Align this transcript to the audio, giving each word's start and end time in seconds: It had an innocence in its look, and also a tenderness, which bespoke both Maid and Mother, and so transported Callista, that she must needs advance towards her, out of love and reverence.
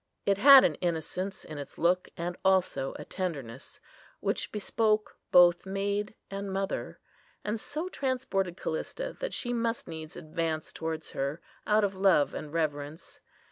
It 0.25 0.39
had 0.39 0.63
an 0.63 0.73
innocence 0.81 1.45
in 1.45 1.59
its 1.59 1.77
look, 1.77 2.09
and 2.17 2.35
also 2.43 2.95
a 2.97 3.05
tenderness, 3.05 3.79
which 4.19 4.51
bespoke 4.51 5.15
both 5.31 5.67
Maid 5.67 6.15
and 6.31 6.51
Mother, 6.51 6.99
and 7.45 7.59
so 7.59 7.87
transported 7.87 8.57
Callista, 8.57 9.15
that 9.19 9.31
she 9.31 9.53
must 9.53 9.87
needs 9.87 10.15
advance 10.15 10.73
towards 10.73 11.11
her, 11.11 11.39
out 11.67 11.83
of 11.83 11.93
love 11.93 12.33
and 12.33 12.51
reverence. 12.51 13.19